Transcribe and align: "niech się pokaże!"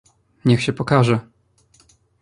"niech 0.45 0.63
się 0.63 0.73
pokaże!" 0.73 1.19